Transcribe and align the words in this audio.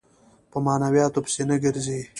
په 0.51 0.57
معنوياتو 0.65 1.23
پسې 1.25 1.43
نه 1.49 1.55
ګرځي. 1.63 2.01